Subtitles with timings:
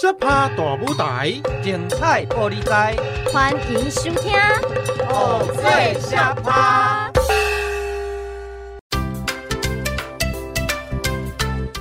[0.00, 1.30] 小趴大舞台，
[1.62, 2.96] 精彩玻璃台，
[3.30, 4.32] 欢迎收听
[5.10, 7.12] 《偶最小趴》。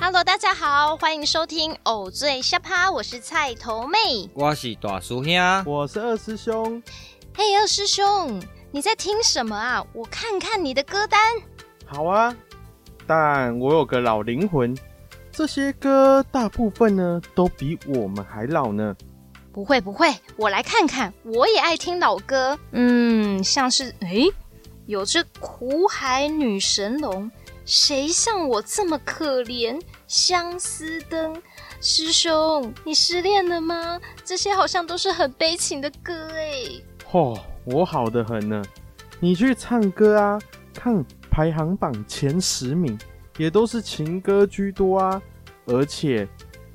[0.02, 6.83] Hello，大家好，欢迎收听《偶最下趴》，我是菜头妹，我是大叔兄，我是二师兄。
[7.33, 9.81] 嘿，二师兄，你在听什么啊？
[9.93, 11.21] 我看看你的歌单。
[11.86, 12.36] 好啊，
[13.07, 14.77] 但我有个老灵魂。
[15.40, 18.94] 这些歌大部分呢，都比我们还老呢。
[19.54, 22.60] 不会不会，我来看看，我也爱听老歌。
[22.74, 24.30] 嗯，像是诶，
[24.86, 27.32] 有这苦海女神龙，
[27.64, 29.82] 谁像我这么可怜？
[30.07, 31.42] 相思灯，
[31.80, 33.97] 师兄，你失恋了吗？
[34.25, 36.83] 这些好像都是很悲情的歌诶。
[37.14, 38.61] 哦，我好的很呢。
[39.22, 40.38] 你去唱歌啊，
[40.73, 43.00] 看排行榜前十名。
[43.39, 45.20] 也都是情歌居多啊，
[45.66, 46.28] 而且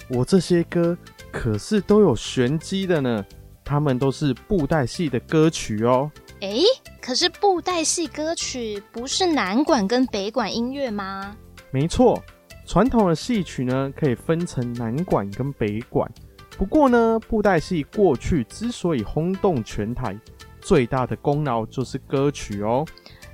[0.08, 0.96] 我这些歌
[1.30, 3.24] 可是都有玄机的呢，
[3.62, 6.10] 他们都是布袋戏的歌曲哦。
[6.40, 6.62] 诶，
[7.02, 11.36] 可是布袋戏歌曲不是南管跟北管音乐吗？
[11.70, 12.22] 没错，
[12.66, 16.10] 传统的戏曲呢可以分成南管跟北管。
[16.56, 20.18] 不过呢，布袋戏过去之所以轰动全台，
[20.60, 22.86] 最大的功劳就是歌曲哦。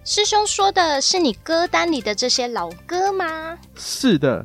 [0.03, 3.59] 师兄说的是你歌单里的这些老歌吗？
[3.77, 4.43] 是的，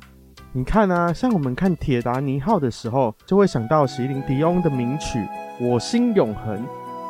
[0.52, 5.18] 你看啊，像我们看《铁达尼号》的时候，就会想到席琳迪翁的名曲
[5.62, 6.58] 《我心永恒》，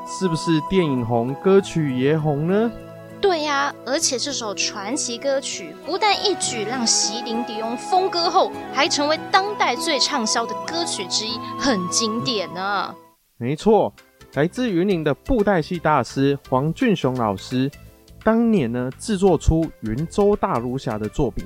[0.08, 2.72] 是不是电影红，歌曲也红呢？
[3.20, 12.94] 对呀，而且这首传奇歌曲不但一举让席琳迪翁封歌后，还成为当代最畅销的歌曲之一，很经典呢。
[13.38, 13.92] 没错，
[14.36, 17.72] 来自云林的布袋戏大师黄俊雄老师。
[18.26, 21.46] 当年呢，制作出《云州大儒侠》的作品，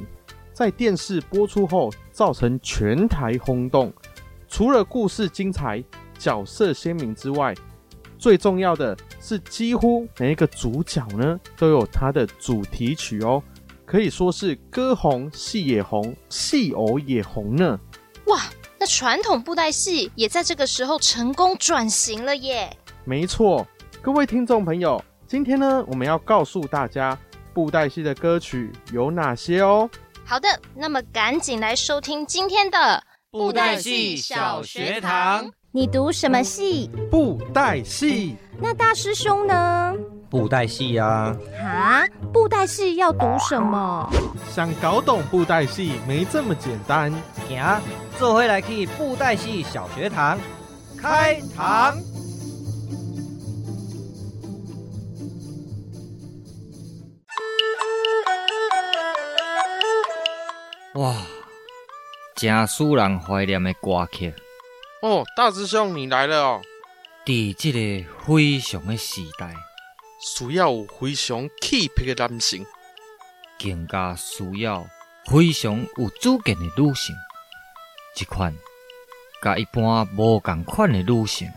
[0.53, 3.91] 在电视播出后，造成全台轰动。
[4.47, 5.83] 除了故事精彩、
[6.17, 7.53] 角色鲜明之外，
[8.17, 13.43] 最重要的是，几乎每一个主角呢，都有他的主题曲哦，
[13.85, 17.77] 可以说是歌红，戏也红，戏偶也红呢。
[18.27, 18.39] 哇，
[18.79, 22.69] 那传统布袋戏也在这个时候成功转型了耶！
[23.03, 23.67] 没错，
[24.01, 25.03] 各位听众朋友。
[25.29, 27.15] 今天呢，我们要告诉大家
[27.53, 29.87] 布袋戏的歌曲有哪些哦。
[30.25, 35.47] 好的，那么赶紧来收听今天的布袋戏小学堂。
[35.71, 36.89] 你读什么戏？
[37.11, 38.37] 布袋戏。
[38.59, 39.93] 那大师兄呢？
[40.31, 41.35] 布袋戏呀。
[41.61, 42.03] 啊，
[42.33, 44.09] 布袋戏要读什么？
[44.51, 47.13] 想搞懂布袋戏没这么简单。
[47.47, 47.79] 行，
[48.19, 50.39] 这回来去布袋戏小学堂
[50.99, 51.95] 开堂。
[62.39, 64.33] 真使人怀念的歌曲
[65.01, 65.25] 哦！
[65.35, 66.61] 大师兄，你来了哦！
[67.25, 69.53] 在这个非常的时代，
[70.21, 72.65] 需要有非常气魄的男性，
[73.61, 74.87] 更加需要
[75.29, 77.13] 非常有主见的女性。
[78.17, 78.55] 一款
[79.43, 81.51] 甲一般无共款的女性，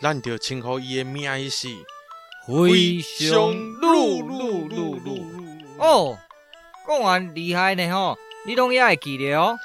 [0.00, 1.66] 咱就称呼伊的名是
[2.46, 3.36] 非常
[3.80, 5.26] 露露露露
[5.78, 6.16] 哦！
[6.86, 8.16] 讲完厉害呢吼！
[8.46, 9.58] 你拢也会记得哦。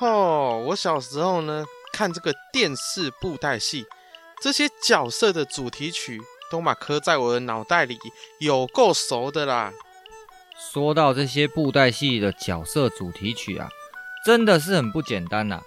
[0.00, 3.84] 哦，我小时候呢，看这个电视布袋戏，
[4.40, 6.20] 这些角色的主题曲
[6.50, 7.98] 都马刻在我的脑袋里，
[8.38, 9.72] 有够熟的啦。
[10.72, 13.68] 说到这些布袋戏的角色主题曲啊，
[14.24, 15.60] 真的是很不简单呐。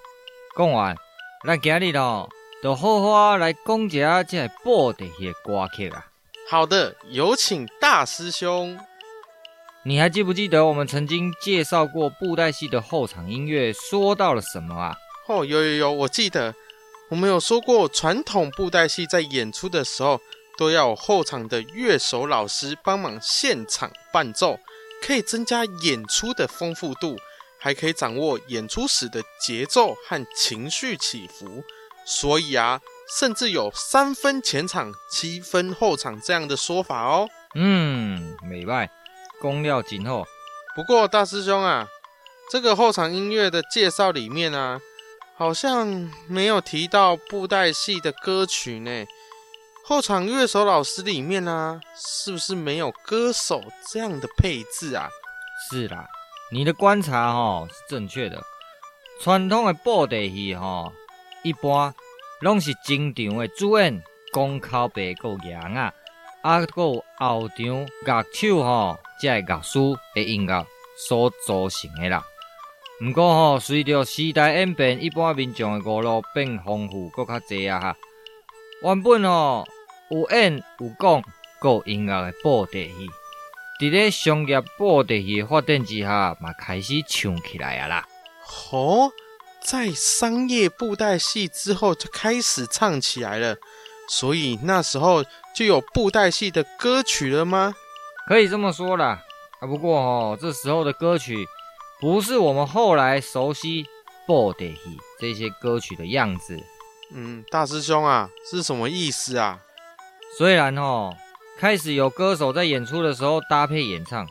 [0.56, 0.96] 讲完，
[1.44, 2.28] 那今日咯，
[2.62, 6.06] 就好好来讲一下这布袋戏的歌曲啊。
[6.48, 8.78] 好的，有请大师兄。
[9.84, 14.96] 你还记不记得我们曾经介绍过布袋戏的后场音乐说到了什么啊？
[15.26, 16.54] 哦，有有有，我记得
[17.08, 20.20] 我们有说过，传统布袋戏在演出的时候
[20.56, 24.56] 都要有后场的乐手老师帮忙现场伴奏，
[25.02, 27.16] 可以增加演出的丰富度，
[27.58, 31.64] 还可以掌握演出时的节奏和情绪起伏。
[32.04, 32.80] 所以啊，
[33.18, 37.28] 甚至有三分前场、七分后场这样的说法哦。
[37.56, 38.88] 嗯，美白。
[39.42, 40.24] 功料紧后，
[40.76, 41.88] 不过大师兄啊，
[42.48, 44.80] 这个后场音乐的介绍里面啊，
[45.36, 49.04] 好像没有提到布袋戏的歌曲呢。
[49.84, 53.60] 后场乐手老师里面呢，是不是没有歌手
[53.90, 55.10] 这样的配置啊？
[55.68, 56.06] 是啦，
[56.52, 58.40] 你的观察齁是正确的。
[59.20, 60.92] 传统的布袋戏吼，
[61.42, 61.92] 一般
[62.40, 64.00] 拢是经场的主演
[64.32, 65.92] 讲口白够赢啊，
[66.42, 69.22] 啊够后场乐手齁。
[69.22, 69.78] 这乐师
[70.14, 70.66] 的音乐
[70.96, 72.24] 所组成的啦，
[72.98, 77.96] 不过吼，随着时代演变，一般民众的娱乐变丰富，搁较济啊哈。
[78.82, 79.64] 原本吼
[80.10, 81.22] 有演有讲，
[81.60, 83.10] 搁有音乐的布袋戏，
[83.80, 88.08] 伫咧商业布袋戏发展之下，嘛开始唱起来啊啦。
[88.72, 89.12] 哦，
[89.62, 93.56] 在商业布袋戏之后就开始唱起来了，
[94.08, 97.76] 所以那时候就有布袋戏的歌曲了吗？
[98.26, 99.22] 可以这么说啦。
[99.60, 101.46] 啊，不过哦，这时候的歌曲。
[102.00, 103.86] 不是我们后来熟悉
[104.26, 106.60] 布袋戏这些歌曲的样子。
[107.14, 109.60] 嗯，大师兄啊，是什么意思啊？
[110.36, 111.14] 虽然哦，
[111.60, 114.26] 开始有歌手在演出的时候搭配演唱，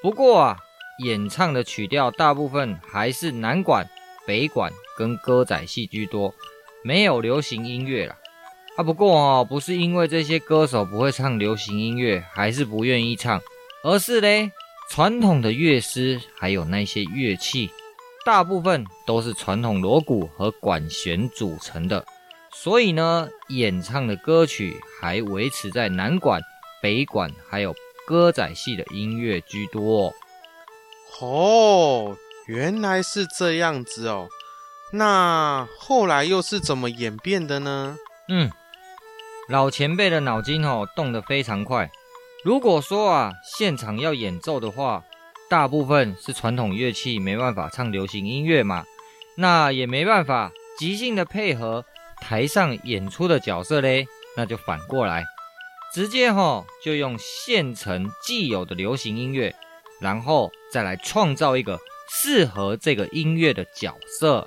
[0.00, 0.58] 不过啊，
[1.04, 3.84] 演唱的曲调大部分还是南管、
[4.24, 6.32] 北管跟歌仔戏居多，
[6.84, 8.16] 没有流行音乐啦。
[8.78, 13.40] 啊，不过哦，不是因为这些歌手不会唱流行音乐，还是不愿意唱，
[13.82, 14.52] 而是嘞。
[14.88, 17.70] 传统的乐师还有那些乐器，
[18.24, 22.06] 大部分都是传统锣鼓和管弦组成的，
[22.54, 26.40] 所以呢，演唱的歌曲还维持在南管、
[26.80, 27.74] 北管，还有
[28.06, 30.14] 歌仔戏的音乐居多。
[31.20, 32.16] 哦，
[32.46, 34.28] 原来是这样子哦。
[34.92, 37.96] 那后来又是怎么演变的呢？
[38.30, 38.50] 嗯，
[39.48, 41.90] 老前辈的脑筋哦，动得非常快。
[42.44, 45.02] 如果说啊，现场要演奏的话，
[45.48, 48.84] 大部分是传统乐器，没办法唱流行音乐嘛，
[49.36, 51.82] 那也没办法即兴的配合
[52.20, 54.06] 台上演出的角色嘞，
[54.36, 55.24] 那就反过来，
[55.94, 59.54] 直接吼就用现成既有的流行音乐，
[59.98, 61.80] 然后再来创造一个
[62.10, 64.46] 适合这个音乐的角色。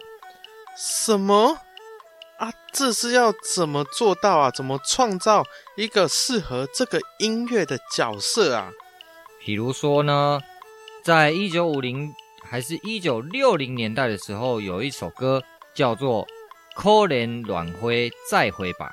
[0.78, 1.58] 什么？
[2.42, 4.50] 啊，这是要怎么做到啊？
[4.50, 5.44] 怎么创造
[5.78, 8.72] 一个适合这个音乐的角色啊？
[9.46, 10.42] 比如说呢，
[11.04, 12.12] 在一九五零
[12.50, 15.44] 还是一九六零年代的时候，有一首歌
[15.76, 16.26] 叫做
[16.76, 17.90] 《可怜恋花
[18.28, 18.88] 再回吧》。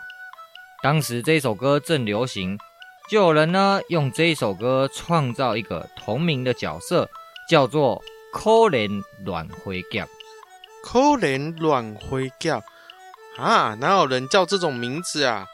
[0.83, 2.59] 当时这首歌正流行，
[3.11, 7.09] 就有人呢用这首歌创造一个同名的角色，
[7.49, 8.03] 叫做
[8.39, 10.05] 《可怜恋花夹》。
[10.85, 12.63] 可怜恋花夹。
[13.39, 15.47] 啊，哪有人叫这种名字啊？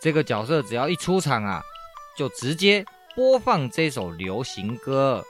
[0.00, 1.62] 这个角色只要一出场啊，
[2.16, 2.82] 就直接
[3.14, 5.22] 播放这首流行歌。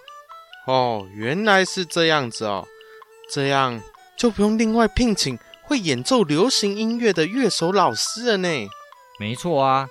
[0.69, 2.65] 哦，原来是这样子哦，
[3.29, 3.83] 这样
[4.17, 8.49] 就不用另外聘请会演奏流行音乐的乐手老师了呢。
[9.19, 9.89] 没错啊，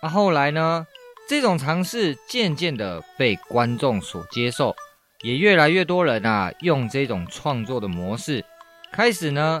[0.00, 0.86] 那、啊、后来呢，
[1.28, 4.74] 这种尝试渐渐的被观众所接受，
[5.20, 8.42] 也越来越多人啊用这种创作的模式，
[8.90, 9.60] 开始呢。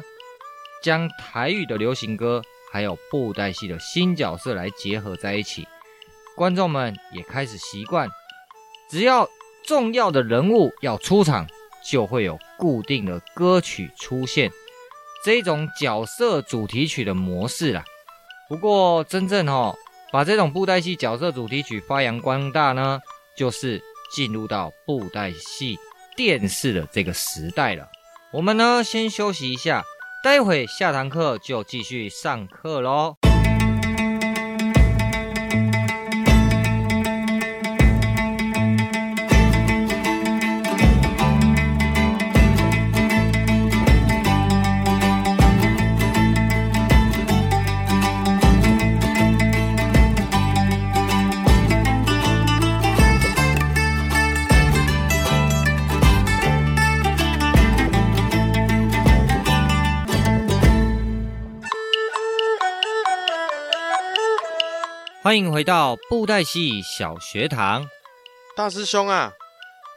[0.84, 5.66] 将台语的流行歌还有布袋戏的新角色来结合在一起，
[6.36, 8.06] 观众们也开始习惯，
[8.90, 9.26] 只要
[9.64, 11.46] 重要的人物要出场，
[11.82, 14.50] 就会有固定的歌曲出现，
[15.24, 17.82] 这种角色主题曲的模式啦。
[18.46, 19.74] 不过，真正哦，
[20.12, 23.00] 把这种布袋戏角色主题曲发扬光大呢，
[23.38, 23.82] 就是
[24.14, 25.78] 进入到布袋戏
[26.14, 27.88] 电视的这个时代了。
[28.32, 29.82] 我们呢，先休息一下。
[30.24, 33.23] 待会下堂课就继续上课喽。
[65.34, 67.88] 欢迎回到布袋戏小学堂，
[68.54, 69.32] 大师兄啊，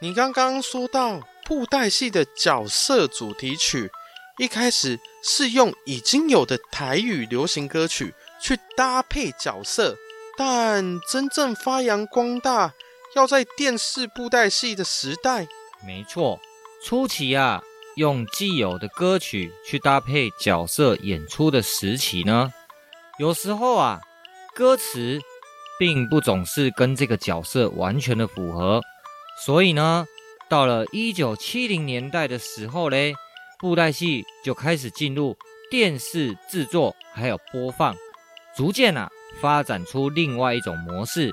[0.00, 3.88] 你刚刚说到布袋戏的角色主题曲，
[4.38, 9.96] 一开始是用已经有的台语流行歌曲去搭配角色，
[10.36, 12.74] 但真正发扬光大，
[13.14, 15.46] 要在电视布袋戏的时代。
[15.86, 16.40] 没错，
[16.82, 17.62] 初期啊，
[17.94, 22.52] 用既有的歌曲去搭配角色演出的时期呢，
[23.20, 24.00] 有时候啊。
[24.54, 25.20] 歌词
[25.78, 28.82] 并不总是跟这个角色完全的符合，
[29.44, 30.04] 所以呢，
[30.48, 33.14] 到了一九七零年代的时候嘞，
[33.60, 35.36] 布袋戏就开始进入
[35.70, 37.94] 电视制作还有播放，
[38.56, 39.08] 逐渐啊
[39.40, 41.30] 发展出另外一种模式，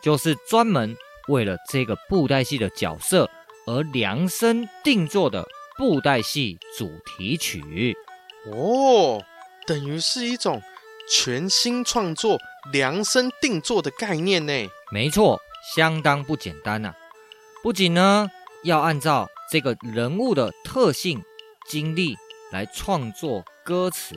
[0.00, 0.96] 就是专门
[1.28, 3.28] 为了这个布袋戏的角色
[3.66, 5.44] 而量身定做的
[5.76, 7.96] 布袋戏主题曲。
[8.52, 9.20] 哦，
[9.66, 10.62] 等于是一种
[11.08, 12.38] 全新创作。
[12.72, 14.52] 量身定做的概念呢？
[14.92, 15.40] 没错，
[15.74, 16.94] 相当不简单呐、
[17.62, 18.28] 不仅呢
[18.64, 21.22] 要按照这个人物的特性
[21.68, 22.16] 经历
[22.52, 24.14] 来创作歌词，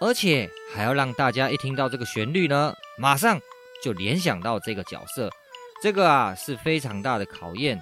[0.00, 3.40] 而且还要让大家一听到这个旋律呢，马上
[3.82, 5.30] 就联想到这个角色。
[5.82, 7.78] 这个啊是非常大的考验。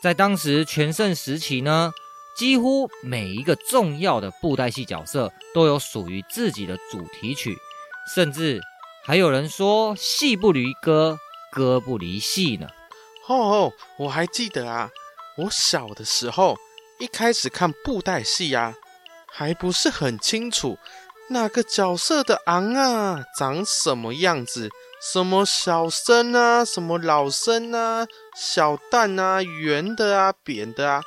[0.00, 1.92] 在当时全盛时期呢，
[2.36, 7.56] 几乎每一个重要的布袋戏角色都有属于自己的主题曲，
[8.14, 8.60] 甚至
[9.04, 11.18] 还有人说“戏不离歌，
[11.50, 12.68] 歌不离戏”呢。
[13.26, 14.90] 哦哦，我还记得啊，
[15.36, 16.56] 我小的时候
[17.00, 18.74] 一开始看布袋戏啊，
[19.26, 20.78] 还不是很清楚
[21.30, 24.70] 那个角色的昂啊长什么样子，
[25.12, 28.06] 什么小生啊，什么老生啊，
[28.36, 31.02] 小旦啊，圆的啊，扁的啊。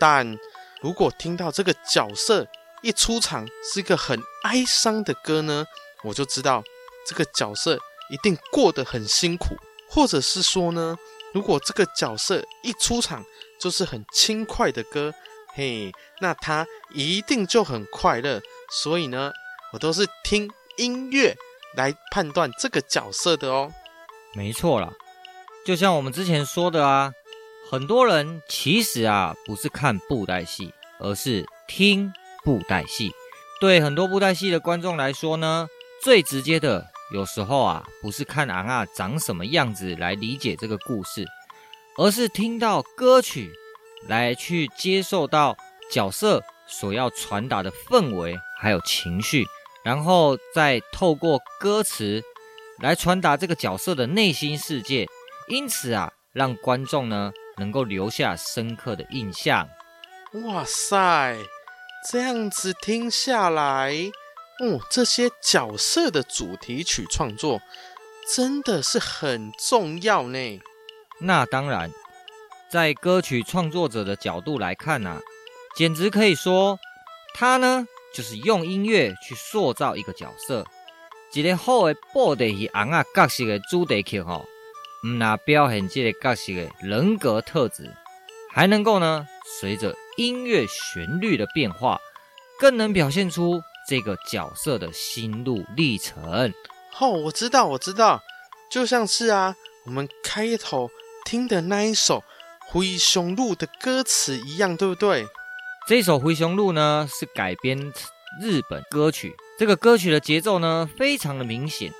[0.00, 0.36] 但
[0.80, 2.48] 如果听到这个角色
[2.82, 5.64] 一出场是一个很哀伤的歌呢，
[6.02, 6.64] 我就知道
[7.08, 7.78] 这个角色
[8.10, 9.56] 一定过得很辛苦，
[9.88, 10.98] 或者是说呢。
[11.34, 13.22] 如果这个角色一出场
[13.60, 15.12] 就是很轻快的歌，
[15.54, 18.40] 嘿，那他一定就很快乐。
[18.70, 19.30] 所以呢，
[19.74, 21.36] 我都是听音乐
[21.76, 23.70] 来判断这个角色的哦。
[24.32, 24.90] 没错啦，
[25.66, 27.12] 就像我们之前说的啊，
[27.70, 32.10] 很多人其实啊不是看布袋戏，而是听
[32.42, 33.12] 布袋戏。
[33.60, 35.68] 对很多布袋戏的观众来说呢，
[36.02, 36.88] 最直接的。
[37.10, 41.26] 有时候啊，不是看昂啊长什么样子来理解这个故事，
[41.96, 43.50] 而是听到歌曲
[44.06, 45.56] 来去接受到
[45.90, 49.46] 角色所要传达的氛围还有情绪，
[49.82, 52.22] 然后再透过歌词
[52.80, 55.06] 来传达这个角色的内心世界，
[55.48, 59.66] 因此啊，让观众呢能够留下深刻的印象。
[60.44, 61.38] 哇塞，
[62.10, 63.94] 这样子听下来。
[64.60, 67.60] 哦，这些角色的主题曲创作
[68.34, 70.60] 真的是很重要呢。
[71.20, 71.92] 那当然，
[72.68, 75.20] 在歌曲创作者的角度来看呢、啊，
[75.76, 76.78] 简直可以说，
[77.34, 80.66] 他呢就是用音乐去塑造一个角色。
[81.34, 84.44] 一个好的布袋戏尪仔角色的主题曲吼，
[85.06, 87.94] 唔那表现这个角色的人格特质，
[88.52, 89.24] 还能够呢
[89.60, 92.00] 随着音乐旋律的变化，
[92.58, 93.62] 更能表现出。
[93.88, 96.52] 这个角色的心路历程。
[97.00, 98.20] 哦，我知道，我知道，
[98.70, 100.90] 就像是啊，我们开头
[101.24, 102.18] 听的那一首
[102.70, 105.26] 《灰熊路》的歌词一样，对不对？
[105.86, 107.78] 这首《灰熊路》呢，是改编
[108.42, 109.34] 日本歌曲。
[109.58, 111.90] 这个歌曲的节奏呢，非常的明显，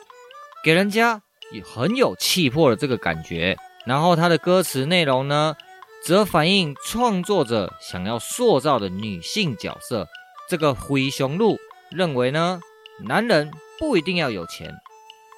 [0.63, 3.57] 给人家也很有气魄的这个感觉。
[3.87, 5.57] 然后它的歌词内容呢，
[6.05, 10.07] 则反映创作者想要塑造的女性角色。
[10.51, 11.59] 这个灰熊路。
[11.91, 12.61] 认为呢，
[13.05, 14.75] 男人不一定要有钱，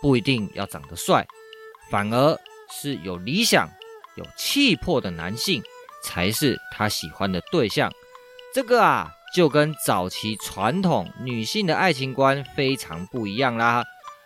[0.00, 1.26] 不一定要长得帅，
[1.90, 2.38] 反而
[2.70, 3.68] 是有理想、
[4.16, 5.62] 有气魄的男性
[6.02, 7.92] 才是他喜欢的对象。
[8.52, 13.84] 这个啊，就跟早期传统女性的爱情观非常不一样啦。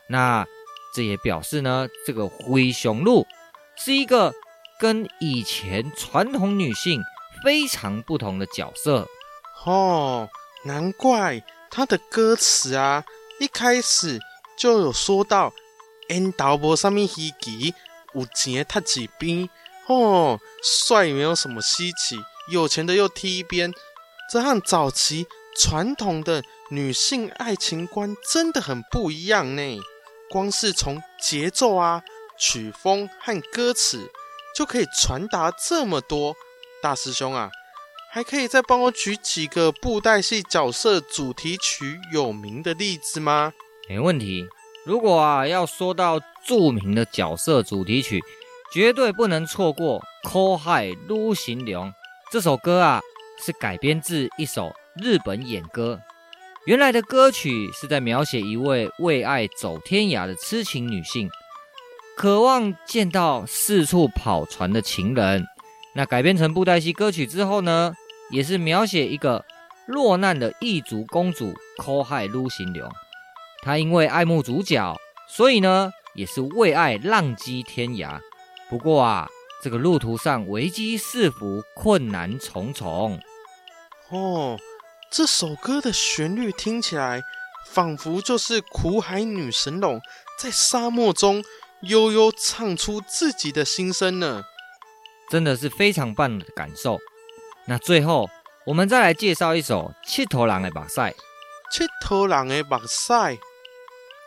[0.08, 0.46] 那
[0.94, 3.26] 这也表示呢，这个灰熊鹿
[3.76, 4.32] 是一个
[4.78, 7.02] 跟以前传统女性
[7.44, 9.06] 非常不同的角色。
[9.66, 10.28] 哦，
[10.64, 11.42] 难怪。
[11.74, 13.04] 他的歌词啊，
[13.40, 14.20] 一开始
[14.56, 15.52] 就有说到
[16.06, 17.74] “缘投无啥物稀奇，
[18.14, 19.50] 有钱踢一边”，
[19.88, 22.16] 哦，帅没有什么稀奇，
[22.52, 23.74] 有钱的又踢一边，
[24.30, 25.26] 这和早期
[25.58, 29.80] 传统的女性爱情观真的很不一样呢。
[30.30, 32.04] 光是从节奏啊、
[32.38, 34.12] 曲风和歌词，
[34.54, 36.36] 就可以传达这么多。
[36.80, 37.50] 大师兄啊！
[38.14, 43.52] 还可以再帮我举几个布袋戏角色主题曲有名的例子吗？
[43.88, 44.46] 没问题。
[44.86, 48.22] 如果啊要说到著名的角色主题曲，
[48.72, 49.98] 绝对不能错过
[50.30, 51.86] 《苦海撸行龙》
[52.30, 53.00] 这首歌啊，
[53.44, 56.00] 是改编自一首日本演歌。
[56.66, 61.28] 原来的歌曲是在描写一位为爱走天涯的痴情女性，
[62.16, 65.44] 渴望见到四处跑船的情人。
[65.96, 67.92] 那改编成布袋戏歌曲之后呢？
[68.30, 69.44] 也是描写一个
[69.86, 72.90] 落难的异族公主苦海撸行龙，
[73.62, 74.96] 她因为爱慕主角，
[75.28, 78.18] 所以呢也是为爱浪迹天涯。
[78.70, 79.28] 不过啊，
[79.62, 83.20] 这个路途上危机四伏，困难重重。
[84.08, 84.58] 哦，
[85.10, 87.22] 这首歌的旋律听起来
[87.66, 90.00] 仿佛就是苦海女神龙
[90.38, 91.44] 在沙漠中
[91.82, 94.42] 悠悠唱出自己的心声呢，
[95.30, 96.98] 真的是非常棒的感受。
[97.66, 98.28] 那最后，
[98.66, 101.00] 我们再来介绍一首《七头狼的目屎》。
[101.72, 103.38] 七头狼的目屎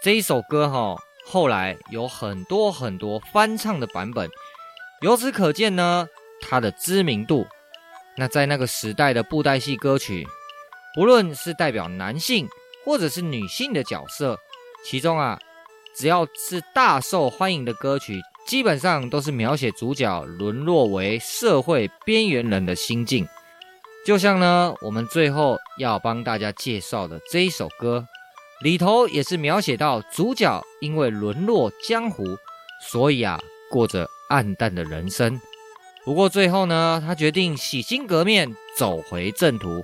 [0.04, 0.96] 这一首歌哈，
[1.28, 4.28] 后来有很多很多翻唱的版本，
[5.02, 6.08] 由此可见呢，
[6.42, 7.48] 它的知名度。
[8.18, 10.28] 那在那个时代的布袋戏歌曲，
[10.96, 12.50] 不论是代表男性
[12.84, 14.40] 或者是女性的角色，
[14.84, 15.40] 其中啊，
[15.96, 23.28] 只要是大受欢迎的歌曲，基本上都是描写主角沦落为社会边缘人的心境。
[24.06, 28.08] 就像呢，我们最后要帮大家介绍的这一首歌，
[28.62, 32.24] 里头也是描写到主角因为沦落江湖，
[32.82, 33.38] 所以啊，
[33.70, 35.40] 过着暗淡的人生。
[36.06, 39.82] 不过最后呢，他决定洗心革面，走回正途。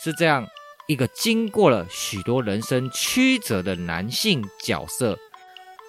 [0.00, 0.46] 是这样
[0.86, 5.18] 一个经过了许多人生曲折的男性角色。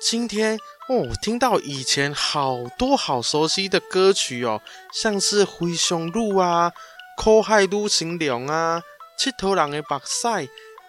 [0.01, 0.57] 今天
[0.89, 4.61] 哦，我听到以前好多好熟悉的歌曲哦，
[4.93, 6.69] 像是《灰熊路》啊，
[7.21, 8.79] 《苦海女神龙》啊，
[9.21, 10.27] 《七头狼的目屎》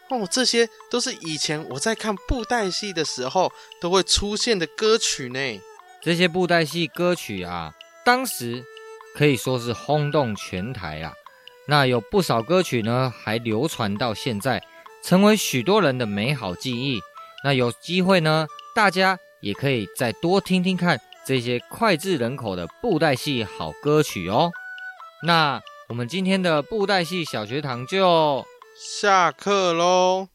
[0.09, 5.61] 哦，这些都是以前我在看布袋戏的时候都会出现的歌曲呢。
[6.01, 7.75] 这些布袋戏歌曲啊，
[8.05, 8.65] 当时。
[9.17, 11.13] 可以说是轰动全台啊！
[11.67, 14.63] 那有不少歌曲呢，还流传到现在，
[15.03, 17.01] 成为许多人的美好记忆。
[17.43, 24.51] 那有机会呢，大家也可以再多听听看这些脍炙人口的布袋戏好歌曲哦。
[25.25, 28.45] 那我们今天的布袋戏小学堂就
[28.77, 30.29] 下课喽。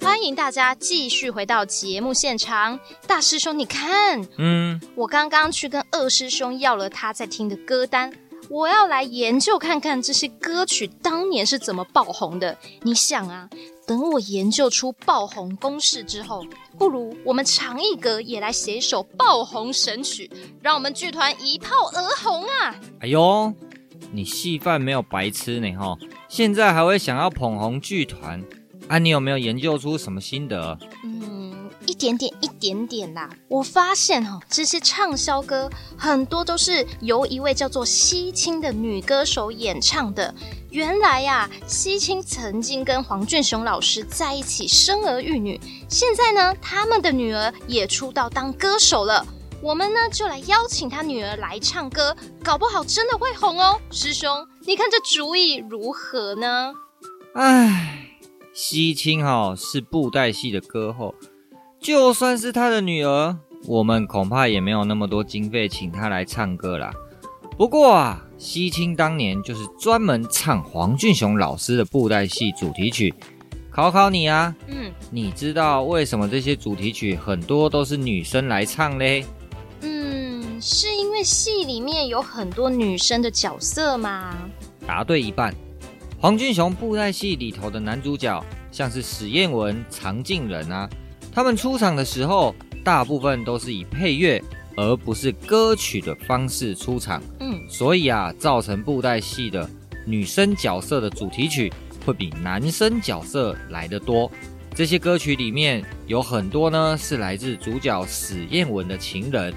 [0.00, 8.12] 欢迎大家继续回到节目现场，大师兄，你看，嗯，我刚刚去跟二师兄要了他在听的歌单，
[8.50, 12.58] 我要来研究看看这些歌曲当年是怎么爆红的。
[12.82, 13.48] 你想啊，
[13.86, 16.44] 等我研究出爆红公式之后，
[16.76, 20.28] 不如我们长一格也来写一首爆红神曲，
[20.60, 22.74] 让我们剧团一炮而红啊！
[22.98, 23.54] 哎呦，
[24.10, 25.96] 你戏饭没有白吃呢哈，
[26.28, 28.42] 现在还会想要捧红剧团？
[28.88, 30.78] 啊，你有没有研究出什么心得？
[31.04, 31.52] 嗯，
[31.86, 33.30] 一点点，一点点啦。
[33.48, 40.34] 我发现哦，这些畅销歌很多都是由一位叫做西青的女歌手演唱的。
[40.70, 49.26] 原来呀，西青曾经跟黄俊雄老师在一起生儿育女，现在呢，他们的女儿也出道当歌手了。
[49.62, 53.80] 我们呢，就来邀请他女儿来唱歌，搞不好真的会红哦。
[53.90, 56.72] 师兄，你看这主意如何呢？
[57.34, 58.02] 唉。
[58.52, 61.14] 西青哈是布袋戏的歌后，
[61.86, 66.92] 就算是他的女儿，我们恐怕也没有那么多经费请他来唱歌啦。
[67.56, 73.14] 不过啊，西青当年就是专门唱黄俊雄老师的布袋戏主题曲。
[73.70, 79.24] 考考你啊，嗯，你知道为什么这些主题曲很多都是女生来唱嘞？
[79.82, 84.36] 嗯，是因为戏里面有很多女生的角色吗？
[84.84, 85.54] 答对一半。
[86.18, 90.90] 黄俊雄布袋戏里头的男主角，像是史艳文、常静人啊，
[91.36, 94.42] 他们出场的时候，大部分都是以配乐
[94.74, 97.22] 而不是歌曲的方式出场。
[97.40, 99.68] 嗯，所以啊，造成布袋戏的
[100.06, 101.70] 女生角色的主题曲
[102.06, 104.32] 会比男生角色来得多。
[104.74, 109.52] 这些歌曲里面有很多呢，是来自主角史艳文的情人。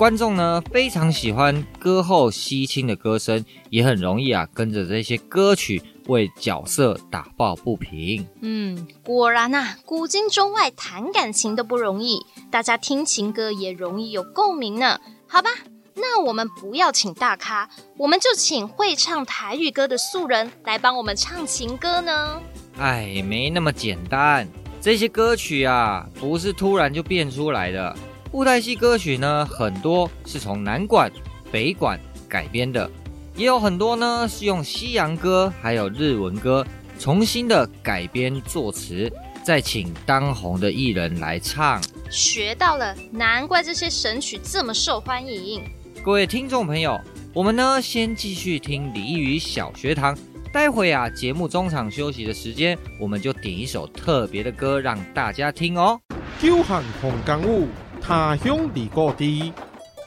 [0.00, 8.26] 观众呢非常喜欢歌后西青的歌声，也很容易啊跟着这些歌曲为角色打抱不平。
[8.40, 14.98] 嗯，果然呐，古今中外谈感情都不容易，大家听情歌也容易有共鸣呢。
[15.28, 15.50] 好吧，
[15.94, 22.40] 那我们不要请大咖，我们就请会唱台语歌的素人来帮我们唱情歌呢。
[22.78, 24.48] 哎，没那么简单，
[24.80, 27.94] 这些歌曲啊不是突然就变出来的。
[28.30, 31.10] 布袋戏歌曲呢，很多是从南管、
[31.50, 32.88] 北管改编的，
[33.34, 36.64] 也有很多呢是用西洋歌还有日文歌
[36.96, 39.12] 重新的改编作词，
[39.42, 41.82] 再请当红的艺人来唱。
[42.08, 45.64] 学到了，难怪这些神曲这么受欢迎。
[46.04, 47.00] 各位听众朋友，
[47.34, 50.16] 我们呢先继续听李一语小学堂，
[50.52, 56.00] 待会啊节目中场休息的时间，我们就点一首特别的歌让大家听哦。
[56.40, 57.66] 久旱逢甘雨。
[58.02, 59.52] 他乡遇故地，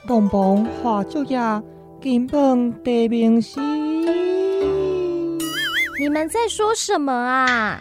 [0.06, 1.40] 东风化作叶，
[2.02, 3.60] 金榜题名时。
[6.00, 7.80] 你们在说什么啊？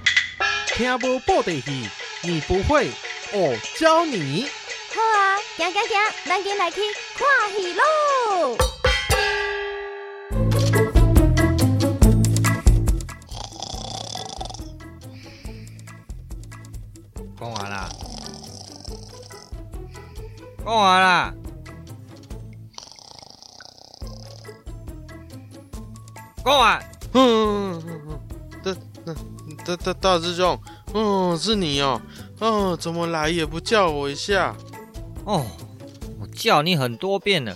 [0.69, 1.89] 听无布袋戏，
[2.23, 2.89] 你不会，
[3.33, 4.47] 我教你。
[4.95, 6.81] 好啊，行行行，咱今来去
[7.17, 8.57] 看戏喽。
[17.41, 18.12] 讲完了。
[20.65, 21.35] 讲完啦，
[26.45, 26.83] 讲完。
[27.15, 27.83] 嗯，
[28.63, 28.73] 大
[29.05, 29.15] 大
[29.65, 30.59] 大大大师兄，
[30.95, 32.01] 嗯，是你哦。
[32.41, 34.55] 嗯，怎么来也不叫我一下？
[35.25, 35.45] 哦，
[36.21, 37.55] 我叫你很多遍了，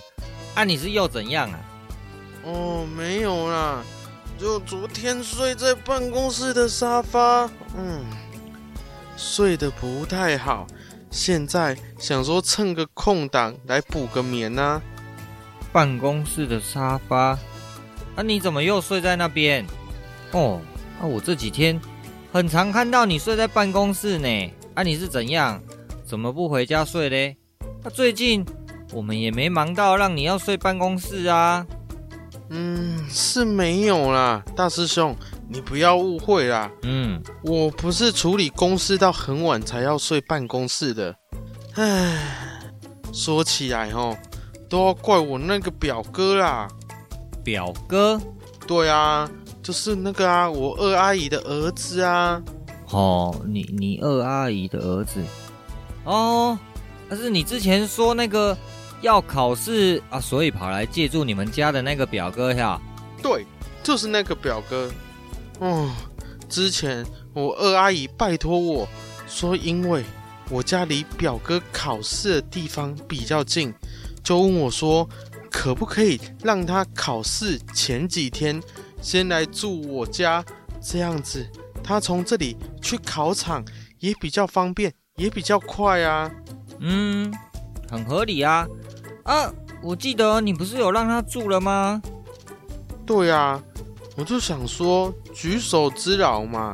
[0.53, 1.59] 啊，你是又怎样啊？
[2.43, 3.81] 哦，没有啦，
[4.37, 8.05] 就昨天睡在办公室的沙发，嗯，
[9.17, 10.67] 睡得不太好，
[11.09, 14.81] 现在想说趁个空档来补个眠啊。
[15.73, 17.37] 办公室的沙发，
[18.15, 19.63] 啊，你怎么又睡在那边？
[20.31, 20.59] 哦，
[20.99, 21.79] 啊，我这几天
[22.31, 24.53] 很常看到你睡在办公室呢。
[24.73, 25.61] 啊，你是怎样？
[26.03, 27.37] 怎么不回家睡嘞？
[27.83, 28.43] 啊，最近
[28.91, 31.67] 我们也没忙到让你要睡办公室啊。
[32.49, 35.15] 嗯，是没有啦，大师兄，
[35.49, 36.69] 你不要误会啦。
[36.83, 41.15] 嗯，我不是处理公事到很晚才要睡办公室的。
[41.75, 42.17] 唉，
[43.13, 44.17] 说起来哦，
[44.69, 46.67] 都要怪我那个表哥啦。
[47.43, 48.19] 表哥？
[48.67, 49.29] 对啊，
[49.63, 52.41] 就是那个啊，我二阿姨的儿子啊。
[52.91, 55.23] 哦，你你二阿姨的儿子？
[56.03, 56.57] 哦，
[57.09, 58.57] 但是你之前说那个。
[59.01, 62.81] 要考试啊，所以跑来借住你们家的那个表哥呀？
[63.21, 63.45] 对，
[63.83, 64.89] 就是那个表哥。
[65.59, 65.89] 哦，
[66.47, 68.87] 之前我二阿姨拜托我
[69.27, 70.03] 说，因为
[70.49, 73.73] 我家离表哥考试的地方比较近，
[74.23, 75.07] 就问我说，
[75.51, 78.61] 可不可以让他考试前几天
[79.01, 80.45] 先来住我家，
[80.81, 81.45] 这样子
[81.83, 83.65] 他从这里去考场
[83.99, 86.31] 也比较方便，也比较快啊。
[86.79, 87.33] 嗯，
[87.89, 88.67] 很合理啊。
[89.23, 92.01] 啊，我记得你不是有让他住了吗？
[93.05, 93.61] 对啊，
[94.17, 96.73] 我就想说举手之劳嘛，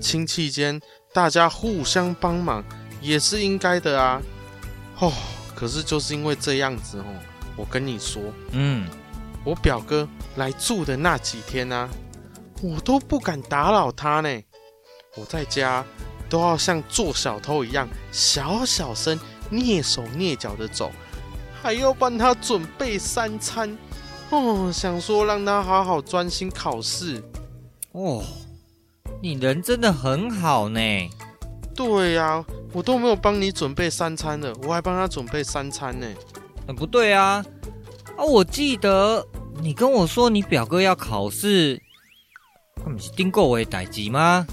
[0.00, 0.78] 亲戚间
[1.12, 2.64] 大家互相帮忙
[3.00, 4.20] 也是应该的啊。
[4.98, 5.12] 哦，
[5.54, 7.04] 可是就是因为这样子哦，
[7.56, 8.88] 我跟你说，嗯，
[9.44, 11.88] 我表哥来住的那几天啊，
[12.60, 14.42] 我都不敢打扰他呢。
[15.16, 15.84] 我在家
[16.28, 19.18] 都要像做小偷一样，小小声、
[19.52, 20.90] 蹑手蹑脚的走。
[21.62, 23.78] 还要帮他准备三餐，
[24.30, 27.22] 哦，想说让他好好专心考试。
[27.92, 28.22] 哦，
[29.20, 30.80] 你人真的很好呢。
[31.74, 36.06] 对呀、啊，我都没有帮你准备三餐了，我还帮他准备三餐呢。
[36.68, 37.44] 嗯，不对啊，
[38.16, 39.26] 啊，我记得
[39.60, 41.80] 你跟我说你表哥要考试，
[42.76, 44.46] 他们是订购为代志吗？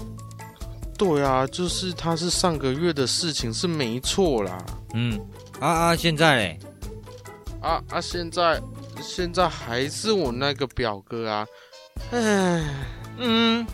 [0.96, 4.66] 对啊，就是他是上个月的事情是没错啦。
[4.94, 5.20] 嗯，
[5.60, 6.58] 啊啊，现在嘞？
[7.60, 8.00] 啊啊！
[8.00, 8.60] 现在
[9.00, 11.46] 现在还是我那个表哥啊，
[12.10, 12.64] 唉，
[13.16, 13.66] 嗯，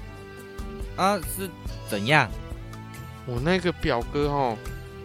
[0.97, 1.49] 啊是
[1.89, 2.31] 怎样？
[3.27, 4.57] 我那个表哥哦，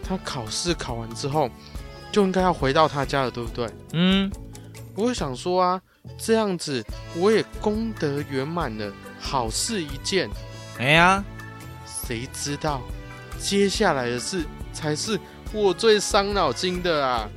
[0.03, 1.49] 他考试考完之后
[2.12, 3.69] 就应该要回到他家了，对不对？
[3.93, 4.32] 嗯，
[4.95, 5.82] 我想说啊，
[6.17, 6.84] 这样子
[7.15, 10.29] 我也功德圆满了，好事一件。
[10.77, 11.23] 哎呀，
[11.86, 12.82] 谁知道
[13.38, 15.19] 接下来的事才是
[15.53, 17.29] 我最伤脑筋的啊！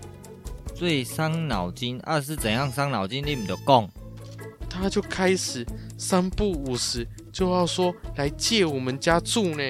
[0.83, 3.25] 最伤脑筋啊，是怎样伤脑筋？
[3.25, 3.89] 你们就讲，
[4.69, 5.65] 他就开始
[5.97, 9.63] 三不五时就要说来借我们家住呢。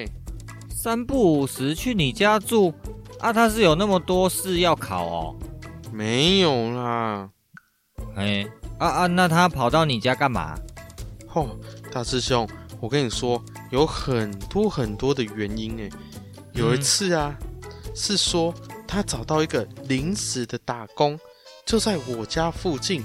[0.71, 2.73] 三不五时去你家住
[3.19, 3.31] 啊？
[3.31, 5.35] 他是有那么多事要考哦？
[5.91, 7.29] 没有啦。
[8.15, 8.43] 哎，
[8.79, 10.55] 啊啊，那他跑到你家干嘛？
[11.27, 11.59] 吼、哦，
[11.91, 12.49] 大师兄，
[12.79, 15.87] 我跟你说，有很多很多的原因哎。
[16.53, 18.51] 有一次啊，嗯、是说。
[18.93, 21.19] 他找到一个临时的打工，
[21.65, 23.03] 就在我家附近，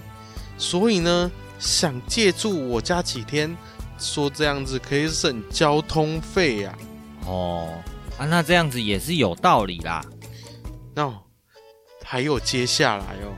[0.59, 3.57] 所以呢，想借住我家几天，
[3.99, 6.77] 说这样子可以省交通费呀。
[7.25, 7.73] 哦，
[8.19, 10.05] 啊，那这样子也是有道理啦。
[10.95, 11.15] 那、no,
[12.05, 13.33] 还有接下来哦，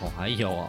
[0.00, 0.68] 哦，还有哦，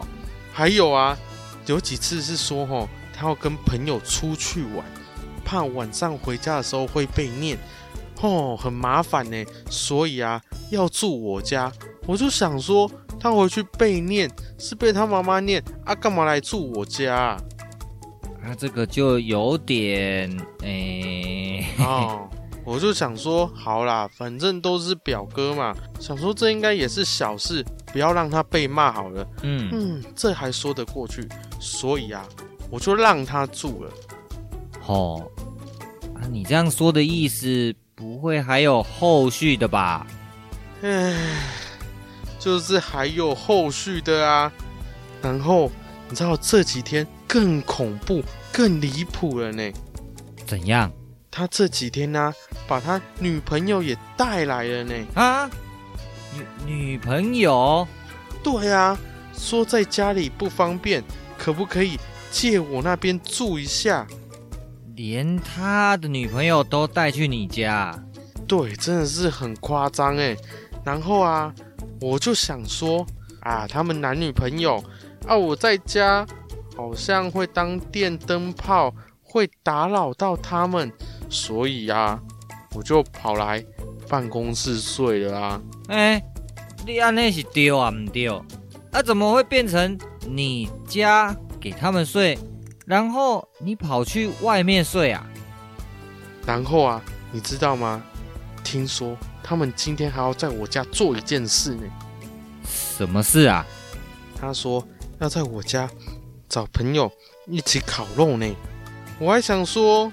[0.52, 1.18] 还有啊，
[1.66, 4.86] 有几次是说哦，他要跟朋友出去玩，
[5.44, 7.58] 怕晚上回家的时候会被念。
[8.20, 11.72] 哦，很麻烦呢，所以啊，要住我家。
[12.06, 17.42] 我就想说，他回去被念是被他妈妈念啊，干嘛来住我家啊？
[18.42, 20.30] 啊，这个就有点
[20.62, 21.66] 诶。
[21.76, 22.28] 欸、 哦，
[22.64, 29.26] 我就想说，好啦，反正都是表哥嘛，想说这应该也是小事，不要让他被骂好了。
[29.42, 31.28] 嗯嗯，这还说得过去，
[31.60, 32.26] 所以啊，
[32.70, 33.92] 我就让他住了。
[34.86, 35.30] 哦，
[36.14, 37.74] 啊，你这样说的意思？
[37.98, 40.06] 不会还有后续的吧？
[40.82, 41.16] 唉，
[42.38, 44.52] 就是还有后续的啊。
[45.20, 45.68] 然后
[46.08, 49.72] 你知道这几天更恐怖、更离谱了呢？
[50.46, 50.92] 怎样？
[51.28, 52.34] 他这几天呢、啊，
[52.68, 54.94] 把他女朋友也带来了呢。
[55.14, 55.50] 啊？
[56.32, 57.84] 女女朋友？
[58.44, 58.96] 对啊，
[59.36, 61.02] 说在家里不方便，
[61.36, 61.98] 可不可以
[62.30, 64.06] 借我那边住一下？
[64.98, 67.96] 连他的女朋友都带去你家？
[68.48, 70.36] 对，真的是很夸张哎。
[70.84, 71.54] 然后啊，
[72.00, 73.06] 我就想说
[73.42, 74.82] 啊，他们男女朋友
[75.24, 76.26] 啊，我在家
[76.76, 80.90] 好像会当电灯泡，会打扰到他们，
[81.30, 82.20] 所以啊，
[82.74, 83.64] 我就跑来
[84.08, 85.60] 办公室睡了啊。
[85.86, 86.24] 哎、欸，
[86.84, 88.44] 你安那是丢啊，唔丢？
[88.90, 92.36] 啊，怎么会变成你家给他们睡，
[92.88, 95.26] 然后你跑去外面睡啊？
[96.46, 98.02] 然后啊，你知道吗？
[98.64, 101.82] 听说他们今天还要在我家做一件事呢。
[102.64, 103.66] 什么事啊？
[104.40, 104.82] 他说
[105.18, 105.86] 要在我家
[106.48, 107.12] 找朋友
[107.46, 108.46] 一起烤肉呢。
[109.18, 110.10] 我还想说，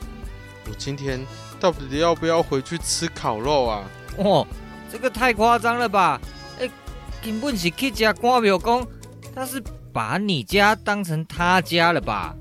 [0.68, 1.26] 我今天
[1.62, 3.84] 到底要不要回去吃烤肉啊？
[4.18, 4.46] 哦，
[4.92, 6.20] 这个太夸张了吧？
[6.60, 6.70] 哎，
[7.24, 8.86] 根本是去家关庙公，
[9.34, 12.36] 他是把你家当成他家了吧？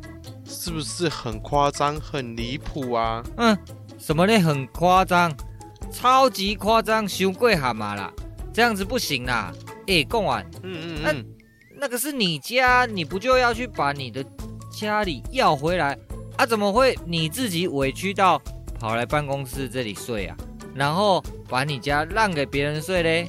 [0.44, 3.22] 是不是很夸张、很离谱啊？
[3.36, 3.56] 嗯，
[3.98, 4.38] 什么呢？
[4.38, 5.32] 很夸张。
[5.92, 8.12] 超级夸张，太过蛤蟆啦，
[8.52, 9.52] 这样子不行啦。
[9.86, 14.24] 哎，贡丸，嗯嗯嗯，那那个是你家，你不就要去把你的
[14.72, 15.96] 家里要回来
[16.36, 16.44] 啊？
[16.44, 18.40] 怎么会你自己委屈到
[18.80, 20.36] 跑来办公室这里睡啊？
[20.74, 23.28] 然后把你家让给别人睡嘞？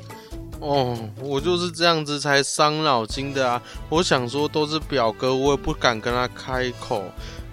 [0.59, 3.61] 哦，我就是这样子才伤脑筋的啊！
[3.89, 7.03] 我想说都是表哥，我也不敢跟他开口，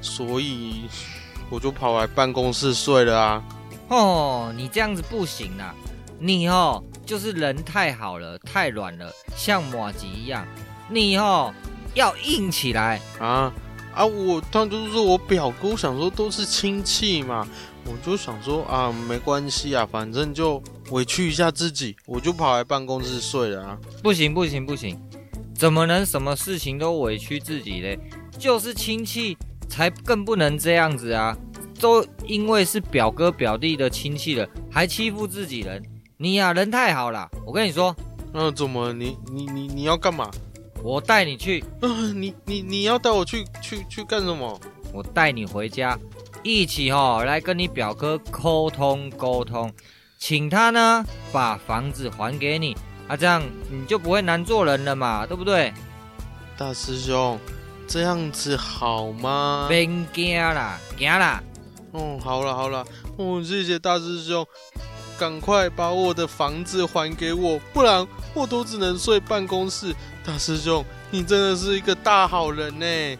[0.00, 0.82] 所以
[1.50, 3.42] 我就跑来办公室睡了啊。
[3.88, 5.74] 哦，你这样子不行啊！
[6.18, 10.46] 你哦，就是人太好了，太软了，像马吉一样。
[10.88, 11.52] 你哦，
[11.94, 13.52] 要硬起来啊
[13.94, 14.06] 啊！
[14.06, 17.46] 我他就是我表哥，我想说都是亲戚嘛，
[17.84, 23.78] 我就想说啊，没关系啊，反正就委屈一下自己，我就跑来办公室睡了啊。
[24.02, 25.00] 不行不行不行，
[25.54, 27.98] 怎么能什么事情都委屈自己嘞？
[28.38, 29.36] 就是亲戚
[29.68, 31.36] 才更不能这样子啊！
[31.80, 35.82] 都因为是表哥表弟的亲戚了，还欺负自己人，
[36.16, 37.28] 你呀、啊、人太好了。
[37.44, 37.94] 我跟你说，
[38.32, 40.30] 那、呃、怎么你你你你要干嘛？
[40.82, 41.62] 我带你去。
[41.80, 44.60] 嗯、呃，你你你要带我去去去干什么？
[44.92, 45.98] 我带你回家，
[46.42, 49.72] 一起哈、哦、来跟你表哥沟通沟通，
[50.18, 52.76] 请他呢把房子还给你
[53.06, 55.72] 啊，这样你就不会难做人了嘛，对不对？
[56.56, 57.38] 大师兄，
[57.86, 59.66] 这样子好吗？
[59.68, 61.42] 别惊啦，惊啦。
[61.92, 62.84] 哦，好了好了，
[63.18, 64.46] 哦，谢谢大师兄，
[65.18, 69.94] 赶快把我的房子还给我，不然我都只能睡办公室。
[70.24, 73.18] 大师兄，你真的是一个大好人呢！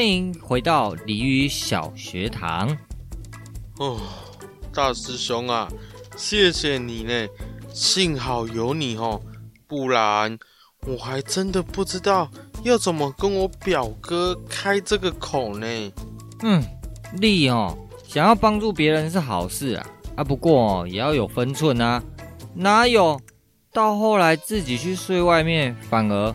[0.00, 2.74] 欢迎回到鲤鱼小学堂。
[3.76, 4.00] 哦，
[4.72, 5.68] 大师兄啊，
[6.16, 7.28] 谢谢你呢，
[7.70, 9.20] 幸好有你哦，
[9.66, 10.38] 不然
[10.86, 12.30] 我还真的不知道
[12.62, 15.66] 要怎么跟我表哥开这个口呢。
[16.44, 16.64] 嗯，
[17.18, 17.76] 利哦，
[18.08, 19.86] 想要帮助别人是好事啊，
[20.16, 22.02] 啊，不过也要有分寸啊，
[22.54, 23.20] 哪有
[23.70, 26.34] 到后来自己去睡外面，反而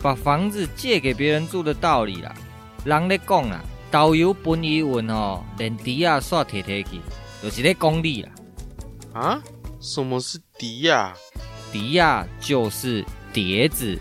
[0.00, 2.32] 把房子借给别人住的道理啦？
[2.84, 7.00] 人咧讲啊，导游本伊运哦，连笛啊煞提提去，
[7.42, 8.30] 就是咧讲理啦。
[9.12, 9.42] 啊？
[9.80, 11.14] 什么是笛啊？
[11.72, 13.98] 笛啊，就是碟子。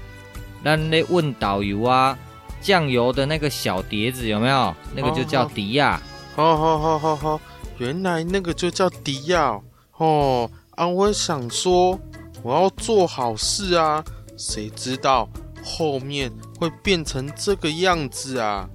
[0.63, 2.17] 咱咧问导游啊，
[2.61, 4.75] 酱油的那个小碟子有没有？
[4.93, 6.01] 那个就叫笛呀。
[6.35, 7.41] 好好好好好，
[7.77, 9.59] 原来那个就叫笛呀。
[9.97, 11.99] 哦，啊，我想说
[12.43, 14.03] 我要做好事啊，
[14.37, 15.27] 谁知道？
[15.63, 18.67] 后面会变成这个样子啊！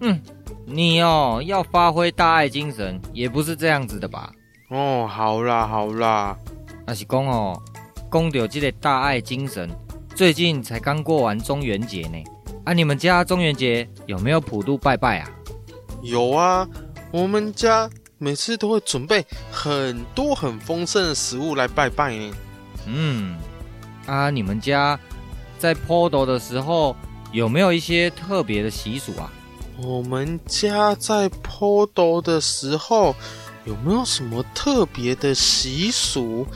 [0.00, 0.20] 嗯，
[0.64, 4.32] 你哦要发挥大爱精神，也不是这样子的吧？
[4.70, 6.36] 哦，好啦好啦，
[6.86, 7.60] 那是讲哦，
[8.10, 9.68] 讲到这个大爱精神，
[10.14, 12.22] 最近才刚过完中元节呢。
[12.64, 15.28] 啊，你们家中元节有没有普渡拜拜啊？
[16.02, 16.66] 有啊，
[17.10, 22.34] 我们家每次都会准备很多很丰盛的食物来拜拜呢。
[22.86, 23.36] 嗯，
[24.06, 24.96] 啊，你们家？
[25.58, 26.96] 在普渡的时候，
[27.32, 29.32] 有没有一些特别的习俗啊？
[29.78, 33.16] 我们家在普渡的时候，
[33.64, 36.46] 有没有什么特别的习俗？